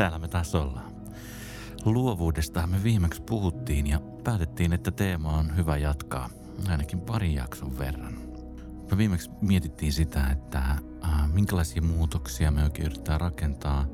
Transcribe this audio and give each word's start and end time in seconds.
Täällä 0.00 0.18
me 0.18 0.28
taas 0.28 0.54
ollaan. 0.54 0.92
Luovuudesta 1.84 2.66
me 2.66 2.82
viimeksi 2.82 3.22
puhuttiin 3.22 3.86
ja 3.86 4.00
päätettiin, 4.24 4.72
että 4.72 4.90
teema 4.90 5.32
on 5.32 5.56
hyvä 5.56 5.76
jatkaa 5.76 6.30
ainakin 6.68 7.00
parin 7.00 7.34
jakson 7.34 7.78
verran. 7.78 8.18
Me 8.90 8.98
viimeksi 8.98 9.30
mietittiin 9.40 9.92
sitä, 9.92 10.26
että 10.26 10.58
äh, 10.58 11.32
minkälaisia 11.32 11.82
muutoksia 11.82 12.50
me 12.50 12.64
oikein 12.64 12.86
yritetään 12.86 13.20
rakentaa. 13.20 13.86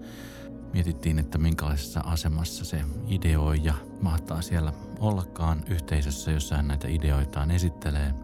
Mietittiin, 0.73 1.19
että 1.19 1.39
minkälaisessa 1.39 2.01
asemassa 2.01 2.65
se 2.65 2.85
ideoija 3.09 3.75
mahtaa 4.01 4.43
siellä 4.43 4.73
ollakaan 5.01 5.65
yhteisössä, 5.69 6.31
jossa 6.31 6.57
hän 6.57 6.69
näitä 6.69 6.89
ideoitaan 6.89 7.51
esittelee. 7.51 8.15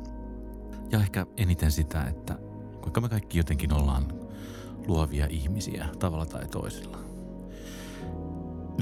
Ja 0.93 0.99
ehkä 0.99 1.27
eniten 1.37 1.73
sitä, 1.73 2.05
että 2.05 2.39
kuinka 2.81 3.01
me 3.01 3.09
kaikki 3.09 3.39
jotenkin 3.39 3.73
ollaan 3.73 4.13
luovia 4.87 5.27
ihmisiä 5.31 5.89
tavalla 5.99 6.27
tai 6.27 6.49
toisella. 6.49 7.12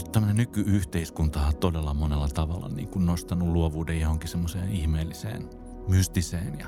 Nyt 0.00 0.12
tämmöinen 0.12 0.36
nykyyhteiskunta 0.36 1.46
on 1.46 1.56
todella 1.56 1.94
monella 1.94 2.28
tavalla 2.28 2.68
niin 2.68 2.88
kuin 2.88 3.06
nostanut 3.06 3.48
luovuuden 3.48 4.00
johonkin 4.00 4.28
semmoiseen 4.28 4.72
ihmeelliseen, 4.72 5.50
mystiseen 5.88 6.58
ja 6.58 6.66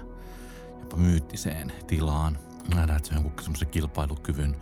jopa 0.81 0.97
myyttiseen 0.97 1.73
tilaan. 1.87 2.39
Nähdään, 2.75 2.97
että 2.97 3.09
se 3.09 3.15
on 3.15 3.33
semmoisen 3.41 3.69
kilpailukyvyn 3.69 4.57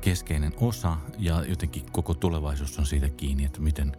keskeinen 0.00 0.52
osa 0.60 0.96
ja 1.18 1.44
jotenkin 1.44 1.92
koko 1.92 2.14
tulevaisuus 2.14 2.78
on 2.78 2.86
siitä 2.86 3.08
kiinni, 3.08 3.44
että 3.44 3.60
miten, 3.60 3.96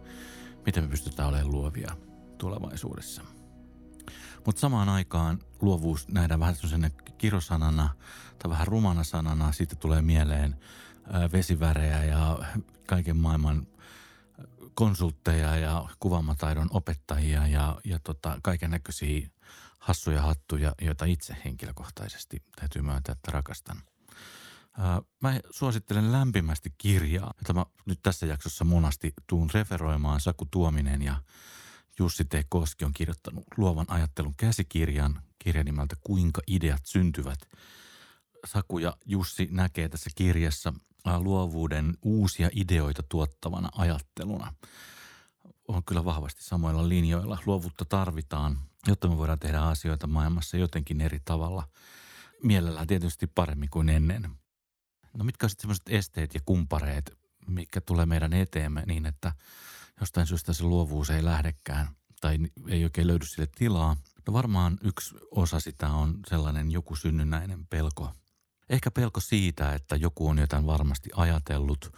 miten 0.66 0.84
me 0.84 0.88
pystytään 0.88 1.28
olemaan 1.28 1.52
luovia 1.52 1.96
tulevaisuudessa. 2.38 3.22
Mutta 4.46 4.60
samaan 4.60 4.88
aikaan 4.88 5.38
luovuus 5.60 6.08
nähdään 6.08 6.40
vähän 6.40 6.54
semmoisena 6.54 6.90
kirosanana 7.18 7.88
tai 8.38 8.50
vähän 8.50 8.66
rumana 8.66 9.04
sanana. 9.04 9.52
Siitä 9.52 9.76
tulee 9.76 10.02
mieleen 10.02 10.56
vesivärejä 11.32 12.04
ja 12.04 12.38
kaiken 12.86 13.16
maailman 13.16 13.66
konsultteja 14.78 15.56
ja 15.56 15.88
kuvaamataidon 16.00 16.68
opettajia 16.70 17.46
ja, 17.46 17.80
ja 17.84 17.98
tota, 17.98 18.38
kaiken 18.42 18.70
näköisiä 18.70 19.28
hassuja 19.78 20.22
hattuja, 20.22 20.74
joita 20.80 21.04
itse 21.04 21.36
henkilökohtaisesti 21.44 22.42
täytyy 22.56 22.82
myöntää, 22.82 23.12
että 23.12 23.32
rakastan. 23.32 23.82
Mä 25.20 25.40
suosittelen 25.50 26.12
lämpimästi 26.12 26.74
kirjaa, 26.78 27.34
jota 27.38 27.52
mä 27.54 27.66
nyt 27.86 27.98
tässä 28.02 28.26
jaksossa 28.26 28.64
monasti 28.64 29.12
tuun 29.26 29.50
referoimaan. 29.54 30.20
Saku 30.20 30.44
Tuominen 30.50 31.02
ja 31.02 31.22
Jussi 31.98 32.24
T. 32.24 32.32
Koski 32.48 32.84
on 32.84 32.92
kirjoittanut 32.92 33.44
luovan 33.56 33.86
ajattelun 33.88 34.34
käsikirjan, 34.36 35.22
kirjan 35.38 35.66
nimeltä 35.66 35.96
Kuinka 36.00 36.42
ideat 36.46 36.86
syntyvät. 36.86 37.38
Saku 38.46 38.78
ja 38.78 38.96
Jussi 39.06 39.48
näkee 39.50 39.88
tässä 39.88 40.10
kirjassa 40.14 40.74
luovuuden 41.16 41.96
uusia 42.02 42.50
ideoita 42.52 43.02
tuottavana 43.02 43.68
ajatteluna. 43.72 44.54
On 45.68 45.84
kyllä 45.84 46.04
vahvasti 46.04 46.44
samoilla 46.44 46.88
linjoilla. 46.88 47.38
Luovuutta 47.46 47.84
tarvitaan, 47.84 48.58
jotta 48.86 49.08
me 49.08 49.16
voidaan 49.16 49.38
tehdä 49.38 49.60
asioita 49.60 50.06
maailmassa 50.06 50.56
jotenkin 50.56 51.00
eri 51.00 51.20
tavalla. 51.24 51.68
Mielellään 52.42 52.86
tietysti 52.86 53.26
paremmin 53.26 53.70
kuin 53.70 53.88
ennen. 53.88 54.30
No 55.12 55.24
mitkä 55.24 55.46
on 55.46 55.50
sitten 55.50 55.62
sellaiset 55.62 55.88
esteet 55.88 56.34
ja 56.34 56.40
kumpareet, 56.46 57.18
mikä 57.46 57.80
tulee 57.80 58.06
meidän 58.06 58.32
eteemme 58.32 58.82
niin, 58.86 59.06
että 59.06 59.32
jostain 60.00 60.26
syystä 60.26 60.52
se 60.52 60.64
luovuus 60.64 61.10
ei 61.10 61.24
lähdekään 61.24 61.88
tai 62.20 62.38
ei 62.68 62.84
oikein 62.84 63.06
löydy 63.06 63.26
sille 63.26 63.48
tilaa. 63.56 63.96
No 64.26 64.32
varmaan 64.32 64.78
yksi 64.82 65.14
osa 65.30 65.60
sitä 65.60 65.88
on 65.88 66.18
sellainen 66.26 66.70
joku 66.70 66.96
synnynnäinen 66.96 67.66
pelko. 67.66 68.12
Ehkä 68.70 68.90
pelko 68.90 69.20
siitä, 69.20 69.72
että 69.72 69.96
joku 69.96 70.28
on 70.28 70.38
jotain 70.38 70.66
varmasti 70.66 71.10
ajatellut. 71.16 71.92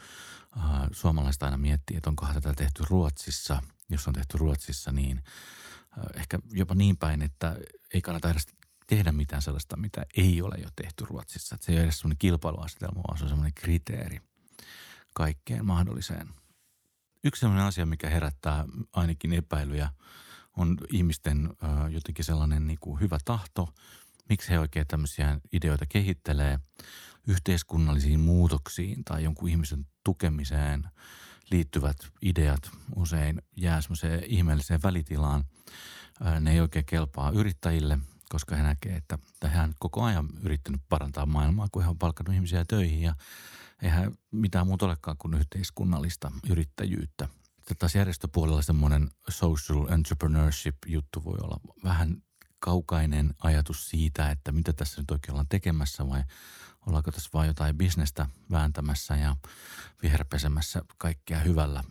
Suomalaiset 0.93 1.43
aina 1.43 1.56
miettii, 1.56 1.97
että 1.97 2.11
onkohan 2.11 2.34
tätä 2.34 2.53
tehty 2.53 2.83
Ruotsissa. 2.91 3.62
Jos 3.89 4.09
on 4.09 4.15
tehty 4.15 4.39
Ruotsissa, 4.39 4.93
niin 4.93 5.22
ehkä 6.15 6.39
jopa 6.53 6.75
niin 6.75 6.97
päin, 6.97 7.22
että 7.22 7.56
ei 7.95 8.00
kannata 8.00 8.31
edes 8.31 8.47
tehdä 8.87 9.12
mitään 9.12 9.43
sellaista, 9.43 9.77
mitä 9.77 10.06
ei 10.17 10.43
ole 10.43 10.55
jo 10.62 10.69
tehty 10.77 11.05
Ruotsissa. 11.05 11.55
Että 11.55 11.65
se 11.67 11.72
ei 11.72 11.78
ole 11.78 11.84
edes 11.84 11.99
sellainen 11.99 12.19
kilpailuasetelma, 12.19 13.03
vaan 13.09 13.19
se 13.19 13.25
on 13.25 13.28
sellainen 13.28 13.55
kriteeri 13.55 14.21
kaikkeen 15.15 15.66
mahdolliseen– 15.66 16.28
Yksi 17.25 17.41
sellainen 17.41 17.66
asia, 17.66 17.87
mikä 17.87 18.11
herättää 18.11 18.65
ainakin 18.93 19.33
epäilyjä, 19.33 19.91
on 20.56 20.78
ihmisten 20.93 21.50
jotenkin 21.91 22.25
sellainen 22.25 22.66
niin 22.66 22.78
kuin 22.81 23.00
hyvä 23.00 23.19
tahto. 23.25 23.75
Miksi 24.31 24.51
he 24.51 24.59
oikein 24.59 24.87
tämmöisiä 24.87 25.41
ideoita 25.53 25.87
kehittelee 25.87 26.59
yhteiskunnallisiin 27.29 28.21
muutoksiin 28.21 29.05
tai 29.05 29.25
jonkun 29.25 29.49
ihmisen 29.49 29.87
tukemiseen 30.05 30.89
liittyvät 31.51 31.97
ideat 32.23 32.71
usein 32.97 33.43
jää 33.57 33.81
semmoiseen 33.81 34.25
ihmeelliseen 34.25 34.83
välitilaan. 34.83 35.45
Ne 36.41 36.53
ei 36.53 36.61
oikein 36.61 36.85
kelpaa 36.85 37.31
yrittäjille, 37.31 37.99
koska 38.29 38.57
he 38.57 38.63
näkevät, 38.63 38.97
että 38.97 39.49
hän 39.49 39.75
koko 39.79 40.03
ajan 40.03 40.29
yrittänyt 40.43 40.81
parantaa 40.89 41.27
maailmaa, 41.27 41.69
kun 41.73 41.83
he 41.83 41.89
on 41.89 41.99
palkannut 41.99 42.35
ihmisiä 42.35 42.65
töihin 42.65 43.03
ja 43.03 43.15
eihän 43.83 44.13
mitään 44.31 44.67
muuta 44.67 44.87
olekaan 44.87 45.17
kuin 45.19 45.35
yhteiskunnallista 45.35 46.33
yrittäjyyttä. 46.51 47.29
Taas 47.79 47.95
järjestöpuolella 47.95 48.63
semmoinen 48.63 49.11
social 49.29 49.87
entrepreneurship-juttu 49.89 51.25
voi 51.25 51.39
olla 51.43 51.61
vähän 51.85 52.23
kaukainen 52.60 53.34
ajatus 53.38 53.91
siitä, 53.91 54.31
että 54.31 54.53
mitä 54.53 54.72
tässä 54.72 55.00
nyt 55.00 55.10
oikein 55.10 55.32
ollaan 55.32 55.48
tekemässä 55.48 56.09
vai 56.09 56.22
ollaanko 56.87 57.10
tässä 57.10 57.31
vain 57.32 57.48
jotain 57.48 57.76
bisnestä 57.76 58.26
vääntämässä 58.50 59.16
ja 59.16 59.37
viherpesemässä 60.03 60.82
kaikkea 60.98 61.38
hyvällä. 61.38 61.84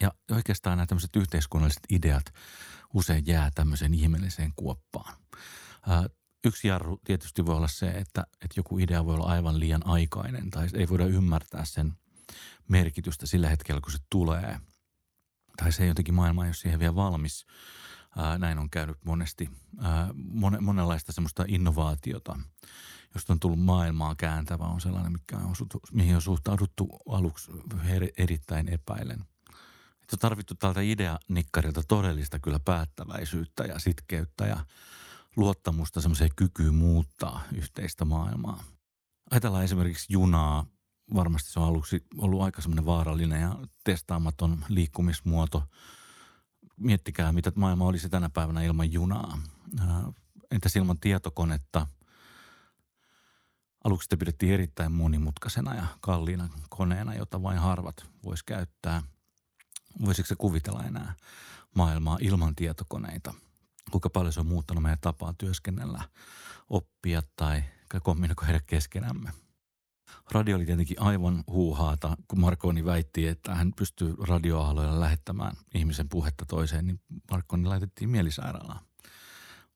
Ja 0.00 0.12
oikeastaan 0.30 0.78
nämä 0.78 0.86
tämmöiset 0.86 1.16
yhteiskunnalliset 1.16 1.82
ideat 1.90 2.24
usein 2.94 3.26
jää 3.26 3.50
tämmöiseen 3.54 3.94
ihmeelliseen 3.94 4.52
kuoppaan. 4.56 5.16
Yksi 6.44 6.68
jarru 6.68 7.00
tietysti 7.04 7.46
voi 7.46 7.56
olla 7.56 7.68
se, 7.68 7.88
että, 7.88 8.26
että 8.32 8.54
joku 8.56 8.78
idea 8.78 9.04
voi 9.04 9.14
olla 9.14 9.26
aivan 9.26 9.60
liian 9.60 9.86
aikainen 9.86 10.50
tai 10.50 10.68
ei 10.74 10.88
voida 10.88 11.06
ymmärtää 11.06 11.64
sen 11.64 11.92
merkitystä 12.68 13.26
sillä 13.26 13.48
hetkellä, 13.48 13.80
kun 13.80 13.92
se 13.92 13.98
tulee. 14.10 14.60
Tai 15.56 15.72
se 15.72 15.82
ei 15.82 15.88
jotenkin 15.88 16.14
maailma 16.14 16.44
ei 16.44 16.48
ole 16.48 16.54
siihen 16.54 16.78
vielä 16.78 16.94
valmis. 16.94 17.46
Ää, 18.16 18.38
näin 18.38 18.58
on 18.58 18.70
käynyt 18.70 19.04
monesti. 19.04 19.50
Ää, 19.80 20.08
mon, 20.14 20.58
monenlaista 20.60 21.12
semmoista 21.12 21.44
innovaatiota, 21.48 22.38
josta 23.14 23.32
on 23.32 23.40
tullut 23.40 23.60
maailmaa 23.60 24.14
kääntävä, 24.14 24.64
on 24.64 24.80
sellainen, 24.80 25.12
mikä 25.12 25.36
on, 25.36 25.54
mihin 25.92 26.14
on 26.14 26.22
suhtauduttu 26.22 26.88
aluksi 27.08 27.52
erittäin 28.16 28.68
epäilen. 28.68 29.24
Että 30.02 30.14
on 30.16 30.18
tarvittu 30.18 30.54
tältä 30.54 30.80
ideanikkarilta 30.80 31.82
todellista 31.88 32.38
kyllä 32.38 32.60
päättäväisyyttä 32.60 33.64
ja 33.64 33.78
sitkeyttä 33.78 34.46
ja 34.46 34.66
luottamusta 35.36 36.00
semmoiseen 36.00 36.30
kykyyn 36.36 36.74
muuttaa 36.74 37.42
yhteistä 37.54 38.04
maailmaa. 38.04 38.64
Ajatellaan 39.30 39.64
esimerkiksi 39.64 40.12
junaa. 40.12 40.66
Varmasti 41.14 41.52
se 41.52 41.60
on 41.60 41.66
aluksi 41.66 42.04
ollut 42.18 42.42
aika 42.42 42.62
semmoinen 42.62 42.86
vaarallinen 42.86 43.40
ja 43.40 43.58
testaamaton 43.84 44.64
liikkumismuoto. 44.68 45.62
Miettikää, 46.82 47.32
mitä 47.32 47.52
maailma 47.54 47.86
olisi 47.86 48.08
tänä 48.08 48.30
päivänä 48.30 48.62
ilman 48.62 48.92
junaa. 48.92 49.38
Entäs 50.50 50.76
ilman 50.76 51.00
tietokonetta? 51.00 51.86
Aluksi 53.84 54.04
sitä 54.04 54.16
pidettiin 54.16 54.52
erittäin 54.52 54.92
monimutkaisena 54.92 55.74
ja 55.74 55.86
kalliina 56.00 56.48
koneena, 56.68 57.14
jota 57.14 57.42
vain 57.42 57.58
harvat 57.58 58.06
vois 58.24 58.42
käyttää. 58.42 59.02
Voisiko 60.04 60.26
se 60.26 60.34
kuvitella 60.36 60.84
enää 60.84 61.14
maailmaa 61.74 62.18
ilman 62.20 62.56
tietokoneita– 62.56 63.34
kuinka 63.90 64.10
paljon 64.10 64.32
se 64.32 64.40
on 64.40 64.46
muuttanut 64.46 64.82
meidän 64.82 64.98
tapaa 65.00 65.34
työskennellä, 65.38 66.02
oppia 66.70 67.22
tai 67.36 67.64
kommunikoida 68.02 68.60
keskenämme. 68.66 69.30
Radio 70.30 70.56
oli 70.56 70.66
tietenkin 70.66 71.02
aivan 71.02 71.44
huuhaata, 71.46 72.16
kun 72.28 72.40
Markoni 72.40 72.84
väitti, 72.84 73.28
että 73.28 73.54
hän 73.54 73.72
pystyy 73.76 74.14
radioahloilla 74.28 75.00
lähettämään 75.00 75.56
ihmisen 75.74 76.08
puhetta 76.08 76.46
toiseen, 76.46 76.86
niin 76.86 77.00
Markoni 77.30 77.64
laitettiin 77.64 78.10
mielisairaalaan. 78.10 78.84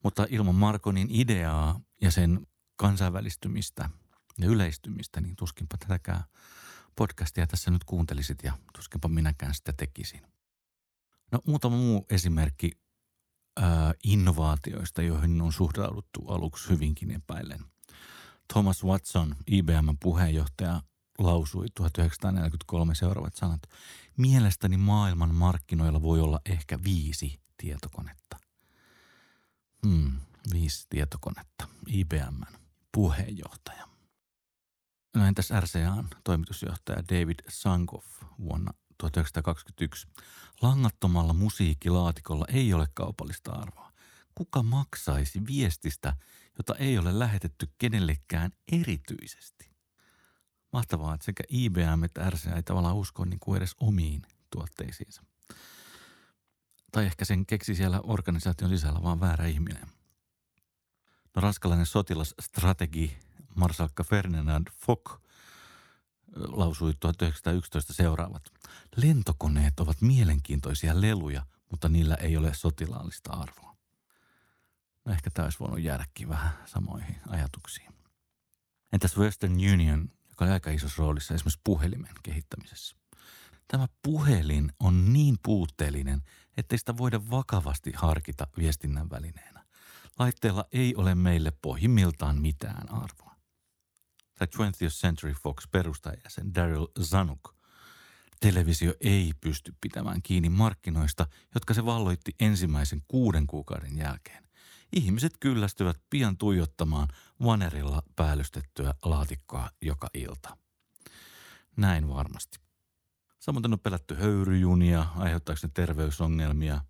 Mutta 0.04 0.26
ilman 0.31 0.54
Markonin 0.54 1.08
ideaa 1.10 1.81
ja 2.02 2.10
sen 2.10 2.46
kansainvälistymistä 2.76 3.90
ja 4.38 4.48
yleistymistä, 4.48 5.20
niin 5.20 5.37
tuskinpa 5.37 5.76
tätäkään 5.78 6.25
podcastia 6.96 7.46
tässä 7.46 7.70
nyt 7.70 7.84
kuuntelisit 7.84 8.38
ja 8.42 8.52
tuskinpa 8.76 9.08
minäkään 9.08 9.54
sitä 9.54 9.72
tekisin. 9.72 10.22
No 11.32 11.40
muutama 11.46 11.76
muu 11.76 12.06
esimerkki 12.10 12.70
innovaatioista, 14.04 15.02
joihin 15.02 15.42
on 15.42 15.52
suhtauduttu 15.52 16.28
aluksi 16.28 16.69
hyvinkin 16.69 17.10
epäillen. 17.10 17.60
Thomas 18.52 18.84
Watson, 18.84 19.37
IBM 19.46 19.88
puheenjohtaja, 20.02 20.82
lausui 21.19 21.66
1943 21.75 22.94
seuraavat 22.94 23.34
sanat. 23.34 23.60
Mielestäni 24.16 24.76
maailman 24.76 25.34
markkinoilla 25.34 26.02
voi 26.02 26.20
olla 26.20 26.40
ehkä 26.46 26.78
viisi 26.84 27.40
tietokonetta. 27.56 28.37
Hmm, 29.87 30.20
viisi 30.52 30.87
tietokonetta. 30.90 31.69
IBMn 31.87 32.46
puheenjohtaja. 32.93 33.88
No 35.14 35.26
entäs 35.26 35.49
RCAn 35.60 36.08
toimitusjohtaja 36.25 37.02
David 37.08 37.38
Sankoff 37.49 38.22
vuonna 38.38 38.72
1921. 38.99 40.08
Langattomalla 40.62 41.32
musiikkilaatikolla 41.32 42.46
ei 42.49 42.75
ole 42.75 42.88
kaupallista 42.94 43.52
arvoa. 43.52 43.92
Kuka 44.34 44.62
maksaisi 44.62 45.46
viestistä, 45.46 46.16
jota 46.58 46.75
ei 46.75 46.99
ole 46.99 47.19
lähetetty 47.19 47.69
kenellekään 47.79 48.50
erityisesti? 48.73 49.70
Mahtavaa, 50.73 51.14
että 51.14 51.25
sekä 51.25 51.44
IBM 51.49 52.05
että 52.05 52.31
RCA 52.31 52.56
ei 52.56 52.62
tavallaan 52.62 52.97
usko 52.97 53.25
niin 53.25 53.41
kuin 53.41 53.56
edes 53.56 53.75
omiin 53.81 54.23
tuotteisiinsa. 54.50 55.23
Tai 56.93 57.06
ehkä 57.06 57.25
sen 57.25 57.47
keksi 57.47 57.75
siellä 57.75 58.00
organisaation 58.00 58.70
sisällä 58.70 59.03
vaan 59.03 59.20
väärä 59.20 59.47
ihminen. 59.47 59.87
No 61.35 61.41
ranskalainen 61.41 61.87
sotilasstrategi 61.87 63.19
Marsalkka 63.55 64.05
Ferdinand 64.05 64.69
Foch 64.73 65.20
lausui 66.37 66.94
1911 67.00 67.93
seuraavat. 67.93 68.52
Lentokoneet 68.97 69.81
ovat 69.81 70.00
mielenkiintoisia 70.00 71.00
leluja, 71.00 71.47
mutta 71.70 71.88
niillä 71.88 72.14
ei 72.14 72.37
ole 72.37 72.55
sotilaallista 72.55 73.32
arvoa. 73.32 73.75
No 75.06 75.12
ehkä 75.12 75.31
tämä 75.31 75.47
olisi 75.47 75.58
voinut 75.61 75.81
jäädäkin 75.81 76.29
vähän 76.29 76.53
samoihin 76.64 77.17
ajatuksiin. 77.29 77.93
Entäs 78.93 79.17
Western 79.19 79.53
Union, 79.53 80.08
joka 80.29 80.44
oli 80.44 80.53
aika 80.53 80.70
isossa 80.70 81.03
roolissa 81.03 81.35
esimerkiksi 81.35 81.61
puhelimen 81.64 82.12
kehittämisessä? 82.23 82.97
Tämä 83.69 83.87
puhelin 84.03 84.73
on 84.81 85.12
niin 85.12 85.37
puutteellinen, 85.43 86.23
ettei 86.56 86.79
sitä 86.79 86.97
voida 86.97 87.31
vakavasti 87.31 87.93
harkita 87.97 88.47
viestinnän 88.58 89.11
välineenä. 89.11 89.64
Laitteella 90.19 90.64
ei 90.73 90.94
ole 90.94 91.14
meille 91.14 91.52
pohjimmiltaan 91.62 92.41
mitään 92.41 92.93
arvoa. 92.93 93.37
Tai 94.38 94.49
20th 94.56 94.91
Century 94.91 95.32
Fox 95.32 95.69
perustajajäsen 95.70 96.55
Daryl 96.55 96.87
Zanuck. 97.02 97.55
Televisio 98.41 98.94
ei 99.00 99.32
pysty 99.41 99.75
pitämään 99.81 100.23
kiinni 100.23 100.49
markkinoista, 100.49 101.26
jotka 101.55 101.75
se 101.75 101.85
valloitti 101.85 102.35
ensimmäisen 102.41 103.02
kuuden 103.09 103.47
kuukauden 103.47 103.99
jälkeen. 103.99 104.45
Ihmiset 104.93 105.33
kyllästyvät 105.41 106.00
pian 106.11 106.37
tuijottamaan 106.37 107.09
vanerilla 107.44 108.03
päällystettyä 108.17 108.94
laatikkoa 109.05 109.71
joka 109.83 110.11
ilta. 110.15 110.56
Näin 111.77 112.09
varmasti. 112.09 112.59
Samoin 113.38 113.73
on 113.73 113.81
pelätty 113.81 114.15
höyryjunia, 114.15 115.06
aiheuttaako 115.17 115.59
ne 115.62 115.71
terveysongelmia. 115.75 116.81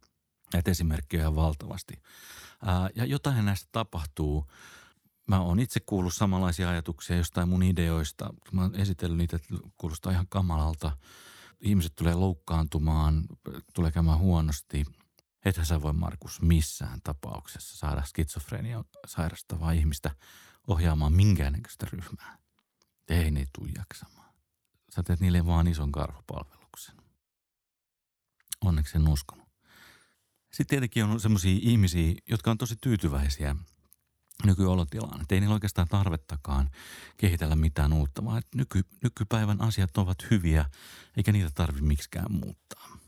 Näitä 0.52 0.70
esimerkkejä 0.70 1.28
on 1.28 1.36
valtavasti. 1.36 2.02
Ää, 2.64 2.90
ja 2.94 3.04
jotain 3.04 3.44
näistä 3.44 3.68
tapahtuu. 3.72 4.50
Mä 5.28 5.40
oon 5.40 5.60
itse 5.60 5.80
kuullut 5.80 6.14
samanlaisia 6.14 6.70
ajatuksia 6.70 7.16
jostain 7.16 7.48
mun 7.48 7.62
ideoista. 7.62 8.34
Mä 8.52 8.62
oon 8.62 8.74
esitellyt 8.74 9.18
niitä, 9.18 9.36
että 9.36 9.54
kuulostaa 9.76 10.12
ihan 10.12 10.26
kamalalta. 10.28 10.96
Ihmiset 11.60 11.92
tulee 11.96 12.14
loukkaantumaan, 12.14 13.24
tulee 13.74 13.92
käymään 13.92 14.18
huonosti. 14.18 14.84
Ethän 15.46 15.66
sä 15.66 15.82
voi, 15.82 15.92
Markus, 15.92 16.42
missään 16.42 17.00
tapauksessa 17.04 17.76
saada 17.76 18.02
skitsofrenia 18.02 18.84
sairastavaa 19.06 19.72
ihmistä 19.72 20.10
ohjaamaan 20.66 21.12
minkäännäköistä 21.12 21.86
ryhmää. 21.92 22.38
Ei 23.08 23.30
ne 23.30 23.46
tule 23.58 23.70
jaksamaan. 23.76 24.34
Sä 24.94 25.02
teet 25.02 25.20
niille 25.20 25.46
vaan 25.46 25.68
ison 25.68 25.92
karhupalveluksen. 25.92 26.96
Onneksi 28.60 28.96
en 28.96 29.08
uskonut. 29.08 29.48
Sitten 30.52 30.66
tietenkin 30.66 31.04
on 31.04 31.20
sellaisia 31.20 31.58
ihmisiä, 31.62 32.14
jotka 32.28 32.50
on 32.50 32.58
tosi 32.58 32.76
tyytyväisiä 32.80 33.56
nykyolotilaan. 34.44 35.20
Että 35.20 35.34
ei 35.34 35.40
niillä 35.40 35.54
oikeastaan 35.54 35.88
tarvettakaan 35.88 36.70
kehitellä 37.16 37.56
mitään 37.56 37.92
uutta, 37.92 38.24
vaan 38.24 38.38
että 38.38 38.58
nyky, 38.58 38.84
nykypäivän 39.02 39.60
asiat 39.60 39.96
ovat 39.96 40.30
hyviä, 40.30 40.70
eikä 41.16 41.32
niitä 41.32 41.50
tarvitse 41.54 41.86
miksikään 41.86 42.32
muuttaa. 42.32 43.05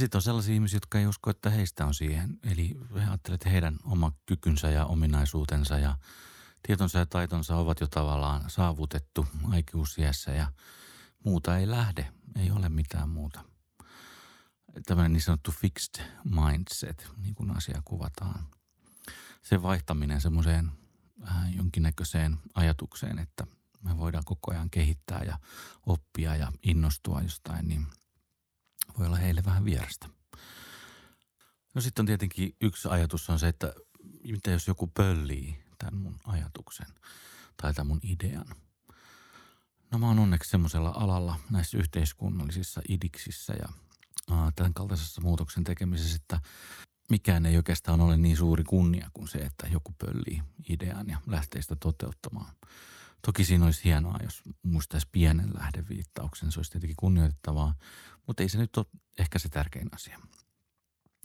Sitten 0.00 0.18
on 0.18 0.22
sellaisia 0.22 0.54
ihmisiä, 0.54 0.76
jotka 0.76 0.98
ei 0.98 1.06
usko, 1.06 1.30
että 1.30 1.50
heistä 1.50 1.86
on 1.86 1.94
siihen. 1.94 2.38
Eli 2.42 2.76
he 2.94 3.00
ajattelevat, 3.00 3.42
että 3.42 3.48
heidän 3.48 3.76
oma 3.84 4.12
kykynsä 4.26 4.70
ja 4.70 4.86
ominaisuutensa 4.86 5.78
ja 5.78 5.96
tietonsa 6.62 6.98
ja 6.98 7.06
taitonsa 7.06 7.56
ovat 7.56 7.80
jo 7.80 7.86
tavallaan 7.86 8.50
saavutettu 8.50 9.26
aikuisiässä 9.50 10.30
ja 10.30 10.52
muuta 11.24 11.58
ei 11.58 11.70
lähde, 11.70 12.12
ei 12.36 12.50
ole 12.50 12.68
mitään 12.68 13.08
muuta. 13.08 13.44
Tämmöinen 14.86 15.12
niin 15.12 15.22
sanottu 15.22 15.50
fixed 15.50 16.04
mindset, 16.24 17.08
niin 17.16 17.34
kuin 17.34 17.56
asia 17.56 17.82
kuvataan. 17.84 18.46
Se 19.42 19.62
vaihtaminen 19.62 20.20
semmoiseen 20.20 20.72
äh, 21.28 21.56
jonkinnäköiseen 21.56 22.38
ajatukseen, 22.54 23.18
että 23.18 23.46
me 23.84 23.98
voidaan 23.98 24.24
koko 24.24 24.52
ajan 24.52 24.70
kehittää 24.70 25.22
ja 25.24 25.38
oppia 25.86 26.36
ja 26.36 26.52
innostua 26.62 27.20
jostain, 27.22 27.68
niin 27.68 27.86
voi 29.00 29.06
olla 29.06 29.16
heille 29.16 29.44
vähän 29.44 29.64
vierasta. 29.64 30.08
No 31.74 31.80
sitten 31.80 32.02
on 32.02 32.06
tietenkin 32.06 32.56
yksi 32.60 32.88
ajatus 32.88 33.30
on 33.30 33.38
se, 33.38 33.48
että 33.48 33.74
mitä 34.24 34.50
jos 34.50 34.68
joku 34.68 34.86
pöllii 34.86 35.62
tämän 35.78 36.00
mun 36.00 36.20
ajatuksen 36.26 36.86
tai 37.62 37.74
tämän 37.74 37.86
mun 37.86 38.00
idean. 38.02 38.46
No 39.90 39.98
mä 39.98 40.06
oon 40.06 40.18
onneksi 40.18 40.50
semmoisella 40.50 40.92
alalla 40.96 41.40
näissä 41.50 41.78
yhteiskunnallisissa 41.78 42.80
idiksissä 42.88 43.52
ja 43.52 43.68
ää, 44.30 44.52
tämän 44.56 44.74
kaltaisessa 44.74 45.20
muutoksen 45.20 45.64
tekemisessä, 45.64 46.16
että 46.16 46.40
mikään 47.10 47.46
ei 47.46 47.56
oikeastaan 47.56 48.00
ole 48.00 48.16
niin 48.16 48.36
suuri 48.36 48.64
kunnia 48.64 49.10
kuin 49.14 49.28
se, 49.28 49.38
että 49.38 49.66
joku 49.66 49.94
pöllii 49.98 50.42
idean 50.68 51.08
ja 51.08 51.20
lähtee 51.26 51.62
sitä 51.62 51.76
toteuttamaan. 51.76 52.54
Toki 53.22 53.44
siinä 53.44 53.64
olisi 53.64 53.84
hienoa, 53.84 54.18
jos 54.22 54.42
muistaisi 54.62 55.08
pienen 55.12 55.50
lähdeviittauksen, 55.54 56.52
se 56.52 56.58
olisi 56.58 56.70
tietenkin 56.70 56.96
kunnioitettavaa, 56.96 57.74
mutta 58.26 58.42
ei 58.42 58.48
se 58.48 58.58
nyt 58.58 58.76
ole 58.76 58.86
ehkä 59.18 59.38
se 59.38 59.48
tärkein 59.48 59.88
asia. 59.94 60.20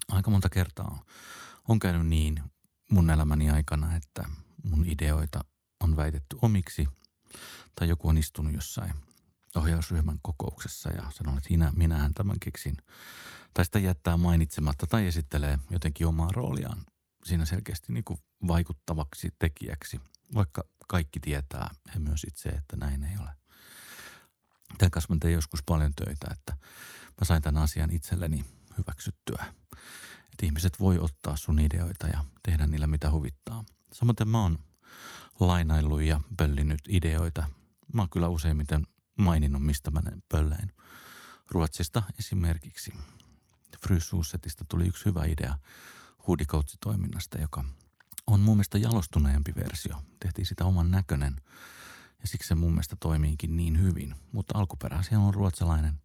Aika 0.07 0.31
monta 0.31 0.49
kertaa 0.49 1.03
on 1.67 1.79
käynyt 1.79 2.07
niin 2.07 2.43
mun 2.91 3.09
elämäni 3.09 3.49
aikana, 3.49 3.95
että 3.95 4.25
mun 4.63 4.85
ideoita 4.85 5.45
on 5.83 5.95
väitetty 5.95 6.37
omiksi 6.41 6.87
tai 7.75 7.89
joku 7.89 8.09
on 8.09 8.17
istunut 8.17 8.53
jossain 8.53 8.93
ohjausryhmän 9.55 10.19
kokouksessa 10.21 10.89
ja 10.89 11.11
sanonut, 11.11 11.37
että 11.37 11.49
minä, 11.49 11.71
minähän 11.75 12.13
tämän 12.13 12.39
keksin. 12.39 12.77
Tai 13.53 13.65
sitä 13.65 13.79
jättää 13.79 14.17
mainitsematta 14.17 14.87
tai 14.87 15.07
esittelee 15.07 15.59
jotenkin 15.69 16.07
omaa 16.07 16.31
rooliaan 16.31 16.85
siinä 17.25 17.45
selkeästi 17.45 17.93
niin 17.93 18.03
kuin 18.03 18.19
vaikuttavaksi 18.47 19.33
tekijäksi, 19.39 20.01
vaikka 20.33 20.63
kaikki 20.87 21.19
tietää 21.19 21.69
he 21.95 21.99
myös 21.99 22.23
itse, 22.23 22.49
että 22.49 22.77
näin 22.77 23.03
ei 23.03 23.17
ole. 23.19 23.29
Tämän 24.77 24.91
kanssa 24.91 25.13
mä 25.13 25.17
tein 25.21 25.33
joskus 25.33 25.63
paljon 25.65 25.91
töitä, 25.95 26.27
että 26.31 26.57
mä 27.21 27.25
sain 27.25 27.41
tämän 27.41 27.63
asian 27.63 27.91
itselleni 27.91 28.45
hyväksyttyä. 28.77 29.45
Että 30.31 30.45
ihmiset 30.45 30.79
voi 30.79 30.99
ottaa 30.99 31.37
sun 31.37 31.59
ideoita 31.59 32.07
ja 32.07 32.25
tehdä 32.43 32.67
niillä 32.67 32.87
mitä 32.87 33.11
huvittaa. 33.11 33.63
Samoin 33.93 34.15
mä 34.25 34.41
oon 34.41 34.59
lainaillut 35.39 36.01
ja 36.01 36.19
pöllinyt 36.37 36.79
ideoita. 36.89 37.47
Mä 37.93 38.01
oon 38.01 38.09
kyllä 38.09 38.27
useimmiten 38.27 38.87
maininnut, 39.17 39.65
mistä 39.65 39.91
mä 39.91 40.01
pöllein. 40.29 40.71
Ruotsista 41.51 42.03
esimerkiksi. 42.19 42.93
Fryssuussetista 43.81 44.65
tuli 44.69 44.87
yksi 44.87 45.05
hyvä 45.05 45.25
idea 45.25 45.57
huudikoutsitoiminnasta, 46.27 47.37
joka 47.41 47.63
on 48.27 48.39
mun 48.39 48.55
mielestä 48.55 48.77
jalostuneempi 48.77 49.55
versio. 49.55 50.01
Tehtiin 50.19 50.45
sitä 50.45 50.65
oman 50.65 50.91
näköinen 50.91 51.35
ja 52.21 52.27
siksi 52.27 52.47
se 52.47 52.55
mun 52.55 52.71
mielestä 52.71 52.95
toimiikin 52.99 53.57
niin 53.57 53.81
hyvin. 53.81 54.15
Mutta 54.31 54.57
alkuperäisiä 54.57 55.19
on 55.19 55.33
ruotsalainen 55.33 56.01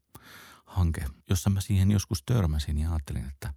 hanke, 0.67 1.05
jossa 1.31 1.51
mä 1.51 1.61
siihen 1.61 1.91
joskus 1.91 2.23
törmäsin 2.23 2.79
ja 2.79 2.91
ajattelin, 2.91 3.27
että 3.27 3.55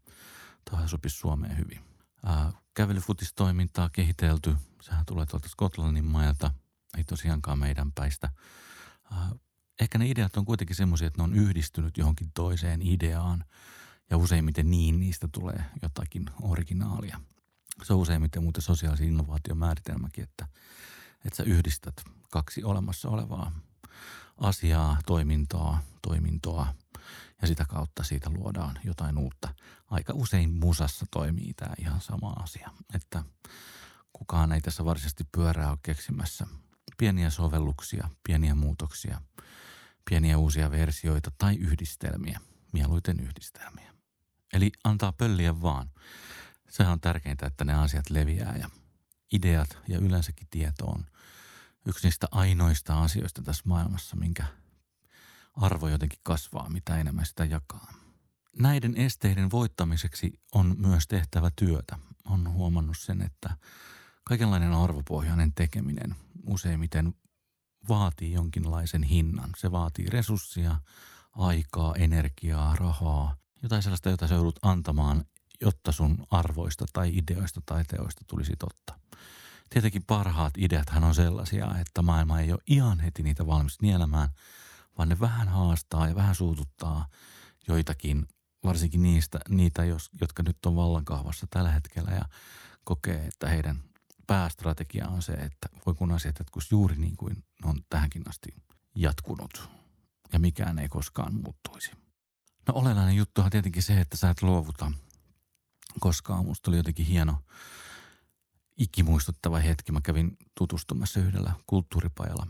tämä 0.72 0.88
sopisi 0.88 1.18
Suomeen 1.18 1.58
hyvin. 1.58 1.80
Ää, 2.26 2.52
kävelyfutistoimintaa 2.74 3.90
kehitelty, 3.90 4.56
sehän 4.82 5.06
tulee 5.06 5.26
tuolta 5.26 5.50
Skotlannin 5.50 6.06
majalta, 6.06 6.54
ei 6.98 7.04
tosiaankaan 7.04 7.60
meidän 7.60 7.92
päistä. 7.92 8.30
Ää, 9.12 9.32
ehkä 9.82 9.98
ne 9.98 10.08
ideat 10.08 10.38
on 10.38 10.46
kuitenkin 10.46 10.76
semmoisia, 10.76 11.08
että 11.08 11.20
ne 11.20 11.24
on 11.24 11.36
yhdistynyt 11.36 11.98
johonkin 11.98 12.32
toiseen 12.34 12.82
ideaan 12.82 13.46
ja 14.10 14.18
useimmiten 14.18 14.72
niin 14.72 15.00
niistä 15.00 15.28
tulee 15.32 15.66
jotakin 15.82 16.26
originaalia. 16.42 17.22
Se 17.84 17.94
on 17.94 18.00
useimmiten 18.00 18.44
muuten 18.44 18.62
sosiaalisen 18.62 19.08
innovaation 19.08 19.58
määritelmäkin, 19.58 20.24
että, 20.24 20.48
että 21.26 21.38
sä 21.38 21.44
yhdistät 21.44 21.96
kaksi 22.32 22.64
olemassa 22.64 23.10
olevaa 23.10 23.52
asiaa, 24.38 24.98
toimintoa, 25.06 25.78
toimintoa 26.02 26.68
ja 27.42 27.48
sitä 27.48 27.66
kautta 27.66 28.04
siitä 28.04 28.30
luodaan 28.30 28.80
jotain 28.84 29.18
uutta. 29.18 29.54
Aika 29.90 30.14
usein 30.16 30.50
musassa 30.50 31.06
toimii 31.12 31.54
tämä 31.54 31.74
ihan 31.80 32.02
sama 32.02 32.30
asia, 32.30 32.70
että 32.94 33.24
kukaan 34.14 34.52
ei 34.52 34.62
tässä 34.62 34.86
varsinaisesti 34.86 35.24
pyörää 35.32 35.70
ole 35.70 35.78
keksimässä 35.84 36.48
pieniä 36.98 37.30
sovelluksia, 37.30 38.10
pieniä 38.28 38.56
muutoksia, 38.56 39.22
pieniä 40.10 40.38
uusia 40.38 40.72
versioita 40.72 41.32
tai 41.38 41.56
yhdistelmiä, 41.56 42.40
mieluiten 42.72 43.20
yhdistelmiä. 43.20 43.94
Eli 44.54 44.72
antaa 44.84 45.12
pölliä 45.12 45.62
vaan. 45.62 45.90
Sehän 46.74 46.94
on 46.94 47.00
tärkeintä, 47.00 47.46
että 47.46 47.66
ne 47.66 47.74
asiat 47.74 48.10
leviää 48.10 48.56
ja 48.58 48.70
ideat 49.34 49.78
ja 49.88 50.00
yleensäkin 50.00 50.48
tieto 50.50 50.86
on 50.86 51.06
yksi 51.86 52.08
niistä 52.08 52.28
ainoista 52.32 53.02
asioista 53.04 53.42
tässä 53.42 53.64
maailmassa, 53.66 54.16
minkä 54.16 54.46
arvo 55.54 55.88
jotenkin 55.88 56.20
kasvaa, 56.24 56.70
mitä 56.70 56.98
enemmän 56.98 57.26
sitä 57.26 57.46
jakaa. 57.46 57.94
Näiden 58.60 58.98
esteiden 58.98 59.52
voittamiseksi 59.52 60.40
on 60.54 60.76
myös 60.78 61.08
tehtävä 61.08 61.52
työtä. 61.56 61.98
On 62.26 62.54
huomannut 62.54 62.98
sen, 62.98 63.22
että 63.22 63.58
kaikenlainen 64.24 64.74
arvopohjainen 64.74 65.54
tekeminen 65.54 66.16
useimmiten 66.48 67.14
vaatii 67.90 68.32
jonkinlaisen 68.32 69.04
hinnan. 69.04 69.50
Se 69.58 69.72
vaatii 69.72 70.06
resursseja, 70.06 70.82
aikaa, 71.32 71.96
energiaa, 71.96 72.76
rahaa, 72.76 73.36
jotain 73.64 73.84
sellaista, 73.84 74.10
jota 74.10 74.28
sä 74.28 74.36
joudut 74.36 74.60
antamaan, 74.62 75.26
jotta 75.66 75.92
sun 75.92 76.18
arvoista 76.30 76.86
tai 76.94 77.18
ideoista 77.18 77.62
tai 77.66 77.84
teoista 77.84 78.22
tulisi 78.28 78.54
totta. 78.60 79.00
Tietenkin 79.70 80.04
parhaat 80.04 80.54
ideathan 80.58 81.04
on 81.04 81.16
sellaisia, 81.16 81.78
että 81.80 82.02
maailma 82.02 82.40
ei 82.40 82.52
ole 82.52 82.60
ihan 82.68 83.00
heti 83.00 83.24
niitä 83.24 83.48
valmis 83.48 83.82
nielemään, 83.82 84.30
vaan 84.98 85.10
ne 85.10 85.20
vähän 85.20 85.48
haastaa 85.48 86.08
ja 86.08 86.16
vähän 86.16 86.36
suututtaa 86.36 87.08
joitakin, 87.68 88.28
varsinkin 88.64 89.04
niistä, 89.04 89.40
niitä, 89.50 89.86
jos, 89.86 90.10
jotka 90.22 90.44
nyt 90.44 90.66
on 90.66 90.76
vallankahvassa 90.76 91.48
tällä 91.50 91.72
hetkellä 91.72 92.12
ja 92.12 92.26
kokee, 92.84 93.26
että 93.26 93.50
heidän 93.50 93.84
päästrategia 94.28 95.08
on 95.08 95.22
se, 95.22 95.34
että 95.34 95.70
voi 95.86 95.96
kun 95.96 96.12
asiat 96.12 96.40
jatkuisi 96.40 96.68
juuri 96.72 96.96
niin 96.96 97.18
kuin 97.18 97.44
on 97.64 97.76
tähänkin 97.90 98.24
asti 98.30 98.56
jatkunut 98.96 99.70
ja 100.34 100.40
mikään 100.40 100.80
ei 100.80 100.90
koskaan 100.90 101.34
muuttuisi. 101.34 101.92
No 102.68 102.74
olennainen 102.74 103.16
juttu 103.16 103.42
on 103.42 103.50
tietenkin 103.50 103.84
se, 103.84 104.02
että 104.02 104.18
sä 104.18 104.30
et 104.30 104.42
luovuta 104.42 104.92
koskaan. 106.00 106.46
Musta 106.46 106.72
oli 106.72 106.78
jotenkin 106.78 107.06
hieno 107.06 107.38
ikimuistuttava 108.78 109.60
hetki. 109.60 109.92
Mä 109.92 110.02
kävin 110.02 110.38
tutustumassa 110.58 111.20
yhdellä 111.20 111.54
kulttuuripajalla. 111.68 112.48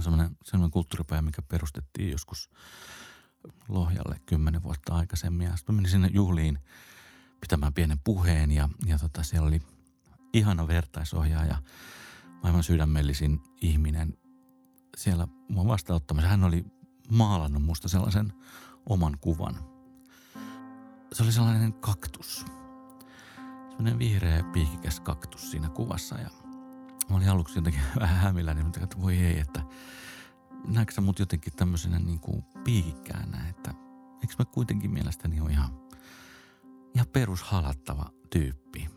Sellainen, 0.00 0.36
sellainen 0.44 0.70
kulttuuripaja, 0.70 1.22
mikä 1.22 1.42
perustettiin 1.42 2.10
joskus 2.10 2.50
Lohjalle 3.68 4.20
kymmenen 4.26 4.62
vuotta 4.62 4.94
aikaisemmin. 4.94 5.46
Ja 5.46 5.56
sitten 5.56 5.74
menin 5.74 5.90
sinne 5.90 6.10
juhliin 6.12 6.58
pitämään 7.40 7.74
pienen 7.74 7.98
puheen 8.04 8.50
ja, 8.50 8.68
ja 8.86 8.98
tota, 8.98 9.22
siellä 9.22 9.48
oli 9.48 9.62
ihana 10.32 10.66
vertaisohjaaja, 10.66 11.62
maailman 12.42 12.62
sydämellisin 12.62 13.40
ihminen 13.60 14.18
siellä 14.96 15.28
mua 15.48 15.66
vastaanottamassa. 15.66 16.28
Hän 16.28 16.44
oli 16.44 16.64
maalannut 17.10 17.62
musta 17.62 17.88
sellaisen 17.88 18.32
oman 18.86 19.18
kuvan. 19.20 19.71
Se 21.12 21.22
oli 21.22 21.32
sellainen 21.32 21.72
kaktus. 21.72 22.46
Sellainen 23.68 23.98
vihreä 23.98 24.42
piikikäs 24.42 25.00
kaktus 25.00 25.50
siinä 25.50 25.68
kuvassa 25.68 26.18
ja 26.18 26.30
mä 27.10 27.16
olin 27.16 27.28
aluksi 27.28 27.58
jotenkin 27.58 27.82
vähän 28.00 28.16
hämilläni, 28.16 28.62
mutta 28.62 28.80
että 28.82 29.00
voi 29.00 29.18
ei, 29.18 29.38
että 29.38 29.62
näetkö 30.66 30.94
sä 30.94 31.00
mut 31.00 31.18
jotenkin 31.18 31.52
tämmöisenä 31.56 31.98
niin 31.98 32.20
kuin 32.20 32.42
piikikkäänä, 32.64 33.48
että 33.48 33.74
eikö 34.22 34.34
mä 34.38 34.44
kuitenkin 34.44 34.90
mielestäni 34.90 35.40
ole 35.40 35.50
ihan, 35.50 35.70
ihan 36.94 37.06
perushalattava 37.12 38.10
tyyppi. 38.30 38.88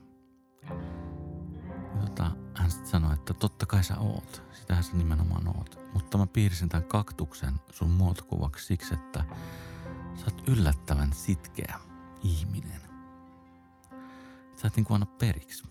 Ja 1.96 2.02
tota, 2.02 2.32
hän 2.54 2.72
sitten 2.72 2.90
sanoi, 2.90 3.14
että 3.14 3.34
totta 3.34 3.66
kai 3.66 3.84
sä 3.84 3.98
oot. 3.98 4.44
Sitähän 4.54 4.84
sä 4.84 4.98
nimenomaan 4.98 5.48
oot. 5.48 5.80
Mutta 5.94 6.18
mä 6.18 6.28
piirsin 6.28 6.70
tämän 6.70 6.88
kaktuksen 6.88 7.54
sun 7.72 7.90
muotokuvaksi 7.90 8.66
siksi, 8.66 8.94
että 8.94 9.26
sä 10.16 10.26
oot 10.26 10.44
yllättävän 10.48 11.14
sitkeä 11.14 11.80
ihminen. 12.26 12.82
Sä 14.56 14.68
et 14.68 14.76
niin 14.76 14.86
kuin 14.86 14.96
anna 14.96 15.06
periksi. 15.06 15.64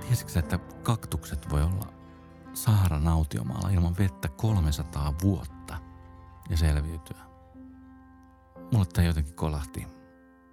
Tiesitkö 0.00 0.38
että 0.38 0.58
kaktukset 0.58 1.50
voi 1.50 1.62
olla 1.62 1.92
Saharan 2.52 3.08
autiomaalla 3.08 3.68
ilman 3.68 3.96
vettä 3.98 4.28
300 4.28 5.14
vuotta 5.22 5.78
ja 6.50 6.56
selviytyä? 6.56 7.20
Mulle 8.72 8.86
tämä 8.86 9.06
jotenkin 9.06 9.34
kolahti 9.34 9.86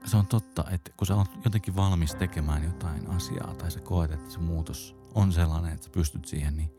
se 0.07 0.17
on 0.17 0.27
totta, 0.27 0.65
että 0.71 0.91
kun 0.97 1.07
sä 1.07 1.15
oot 1.15 1.31
jotenkin 1.45 1.75
valmis 1.75 2.15
tekemään 2.15 2.63
jotain 2.63 3.09
asiaa 3.09 3.53
tai 3.53 3.71
sä 3.71 3.79
koet, 3.79 4.11
että 4.11 4.29
se 4.29 4.39
muutos 4.39 4.95
on 5.15 5.31
sellainen, 5.31 5.73
että 5.73 5.85
sä 5.85 5.89
pystyt 5.89 6.25
siihen, 6.25 6.57
niin 6.57 6.71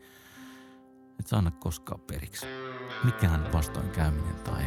et 1.19 1.27
sä 1.27 1.37
anna 1.37 1.51
koskaan 1.51 1.99
periksi. 1.99 2.45
Mikään 3.03 3.53
vastoinkäyminen 3.53 4.35
tai 4.35 4.65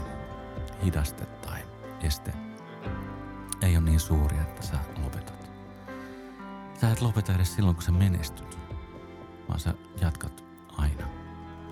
hidaste 0.84 1.26
tai 1.26 1.64
este 2.02 2.51
ei 3.62 3.76
ole 3.76 3.84
niin 3.84 4.00
suuri, 4.00 4.38
että 4.38 4.62
sä 4.66 4.78
lopetat. 5.04 5.50
Sä 6.80 6.92
et 6.92 7.00
lopeta 7.00 7.34
edes 7.34 7.54
silloin, 7.54 7.76
kun 7.76 7.82
sä 7.82 7.92
menestyt, 7.92 8.58
vaan 9.48 9.60
sä 9.60 9.74
jatkat 10.00 10.44
aina, 10.76 11.06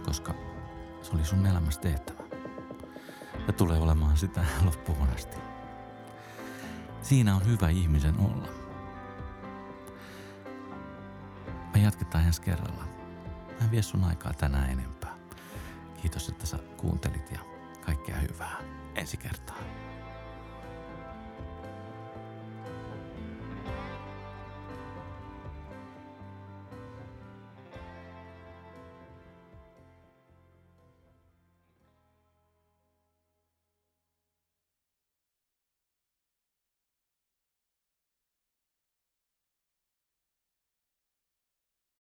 koska 0.05 0.35
se 1.03 1.11
oli 1.15 1.25
sun 1.25 1.47
elämässä 1.47 1.81
tehtävä. 1.81 2.23
Ja 3.47 3.53
tulee 3.53 3.79
olemaan 3.79 4.17
sitä 4.17 4.45
loppuun 4.67 5.09
asti. 5.15 5.37
Siinä 7.03 7.37
on 7.37 7.47
hyvä 7.47 7.69
ihmisen 7.69 8.19
olla. 8.19 8.49
Me 11.75 11.81
jatketaan 11.83 12.25
ensi 12.25 12.43
kerralla. 12.43 12.85
Mä 13.49 13.65
en 13.65 13.71
vie 13.71 13.83
sun 13.83 14.05
aikaa 14.05 14.33
tänään 14.33 14.71
enempää. 14.71 15.17
Kiitos, 16.03 16.29
että 16.29 16.47
sä 16.47 16.59
kuuntelit 16.77 17.20